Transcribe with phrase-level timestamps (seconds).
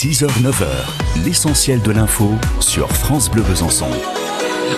[0.00, 3.88] 6h-9h, l'essentiel de l'info sur France Bleu Besançon.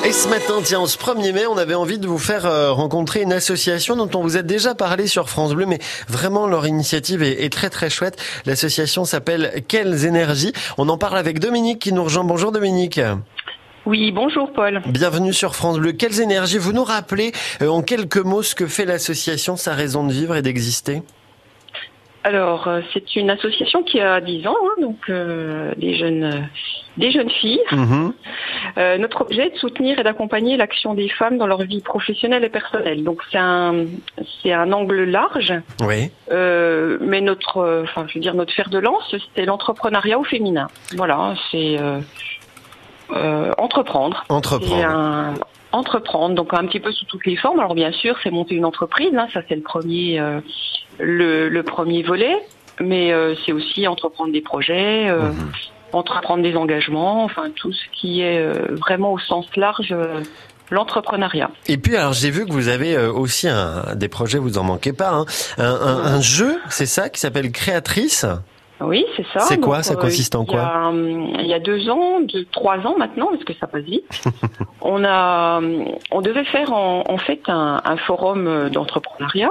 [0.03, 3.21] Et ce matin, tiens, ce 1er mai, on avait envie de vous faire euh, rencontrer
[3.21, 5.79] une association dont on vous a déjà parlé sur France Bleu, mais
[6.09, 8.17] vraiment leur initiative est, est très très chouette.
[8.47, 12.25] L'association s'appelle Quelles énergies On en parle avec Dominique qui nous rejoint.
[12.25, 12.99] Bonjour Dominique.
[13.85, 14.81] Oui, bonjour Paul.
[14.87, 15.93] Bienvenue sur France Bleu.
[15.93, 20.03] Quelles énergies Vous nous rappelez euh, en quelques mots ce que fait l'association, sa raison
[20.03, 21.03] de vivre et d'exister?
[22.23, 26.41] Alors, euh, c'est une association qui a 10 ans, hein, donc euh, des jeunes euh,
[26.99, 27.61] des jeunes filles.
[27.73, 28.13] Mhm.
[28.77, 32.45] Euh, notre objet est de soutenir et d'accompagner l'action des femmes dans leur vie professionnelle
[32.45, 33.05] et personnelle.
[33.05, 33.87] Donc c'est un
[34.43, 36.11] c'est un angle large, Oui.
[36.31, 40.25] euh, mais notre euh, enfin je veux dire notre fer de lance, c'est l'entrepreneuriat au
[40.25, 40.67] féminin.
[40.97, 41.79] Voilà, c'est
[43.13, 43.17] euh,
[43.49, 44.25] euh, entreprendre.
[44.29, 44.85] Entreprendre.
[44.85, 45.35] un
[45.73, 47.61] entreprendre, donc un petit peu sous toutes les formes.
[47.61, 50.41] Alors bien sûr, c'est monter une entreprise, hein, ça c'est le premier euh,
[50.99, 52.37] le, le premier volet,
[52.81, 55.53] mais euh, c'est aussi entreprendre des projets, euh, Mhm.
[55.93, 60.21] entreprendre des engagements, enfin tout ce qui est euh, vraiment au sens large euh,
[60.71, 61.51] l'entrepreneuriat.
[61.67, 64.65] Et puis alors j'ai vu que vous avez euh, aussi un, des projets, vous en
[64.65, 65.25] manquez pas, hein,
[65.59, 68.27] un, un- un jeu, c'est ça, qui s'appelle Créatrice?
[68.81, 69.41] Oui, c'est ça.
[69.41, 72.21] C'est quoi Donc, Ça consiste en il y a, hum, Il y a deux ans,
[72.21, 74.23] deux, trois ans maintenant, parce que ça passe vite.
[74.81, 79.51] on a, hum, on devait faire en, en fait un, un forum euh, d'entrepreneuriat.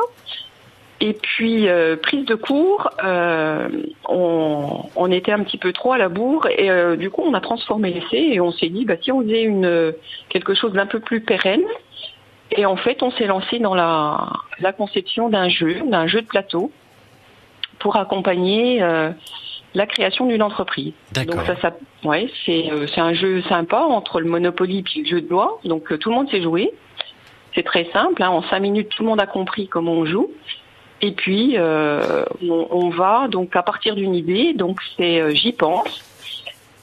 [1.02, 3.69] Et puis euh, prise de cours, euh,
[4.09, 7.33] on, on était un petit peu trop à la bourre et euh, du coup on
[7.33, 9.93] a transformé l'essai et on s'est dit bah si on faisait une
[10.27, 11.64] quelque chose d'un peu plus pérenne.
[12.52, 14.27] Et en fait on s'est lancé dans la,
[14.59, 16.69] la conception d'un jeu, d'un jeu de plateau
[17.80, 19.11] pour accompagner euh,
[19.73, 20.94] la création d'une entreprise.
[21.13, 25.05] Donc ça, ça ouais, c'est euh, c'est un jeu sympa entre le Monopoly et le
[25.05, 25.59] jeu de loi.
[25.63, 26.71] Donc euh, tout le monde sait jouer.
[27.55, 28.21] C'est très simple.
[28.21, 28.30] Hein.
[28.30, 30.30] En cinq minutes, tout le monde a compris comment on joue.
[31.02, 34.53] Et puis euh, on, on va donc à partir d'une idée.
[34.53, 36.03] Donc c'est euh, j'y pense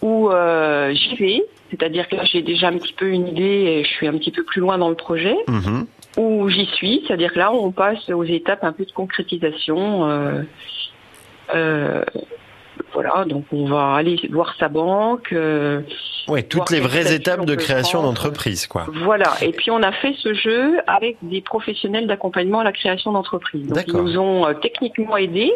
[0.03, 1.43] ou euh, j'y vais.
[1.71, 4.31] C'est-à-dire que là j'ai déjà un petit peu une idée et je suis un petit
[4.31, 5.87] peu plus loin dans le projet Mhm.
[6.17, 10.05] où j'y suis, c'est-à-dire que là on passe aux étapes un peu de concrétisation.
[11.55, 12.03] Euh,
[12.93, 15.33] voilà, donc on va aller voir sa banque.
[15.33, 15.81] euh,
[16.29, 18.87] Ouais, toutes les vraies étapes de création d'entreprise, quoi.
[19.05, 23.13] voilà, et puis on a fait ce jeu avec des professionnels d'accompagnement à la création
[23.13, 23.67] d'entreprise.
[23.69, 25.53] Donc ils nous ont euh, techniquement aidés.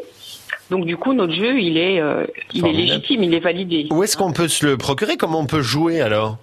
[0.70, 2.24] Donc du coup notre jeu il est, euh,
[2.54, 3.88] il est légitime, il est validé.
[3.90, 5.16] Où est-ce qu'on peut se le procurer?
[5.16, 6.36] Comment on peut jouer alors?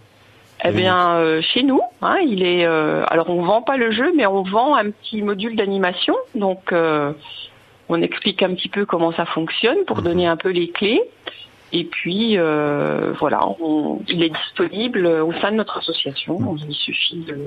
[0.66, 2.66] Eh bien, euh, chez nous, hein, il est.
[2.66, 6.16] euh, alors, on vend pas le jeu, mais on vend un petit module d'animation.
[6.34, 7.12] Donc, euh,
[7.90, 10.04] on explique un petit peu comment ça fonctionne pour Mhm.
[10.04, 11.02] donner un peu les clés.
[11.74, 16.40] Et puis, euh, voilà, on- il est disponible au sein de notre association.
[16.40, 16.60] Mhm.
[16.70, 17.38] Il suffit de,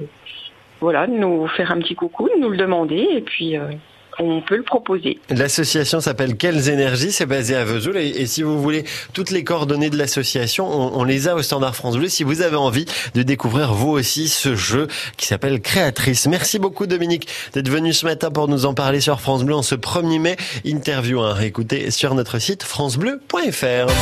[0.80, 3.70] voilà, de nous faire un petit coucou, de nous le demander, et puis euh,
[4.18, 5.18] on peut le proposer.
[5.30, 7.96] L'association s'appelle Quelles énergies C'est basé à Vesoul.
[7.96, 11.96] Et, si vous voulez toutes les coordonnées de l'association, on, les a au Standard France
[11.96, 12.08] Bleu.
[12.08, 12.84] Si vous avez envie
[13.14, 16.26] de découvrir vous aussi ce jeu qui s'appelle Créatrice.
[16.26, 19.62] Merci beaucoup Dominique d'être venu ce matin pour nous en parler sur France Bleu en
[19.62, 20.36] ce 1er mai.
[20.64, 23.92] Interview à réécouter sur notre site francebleu.fr.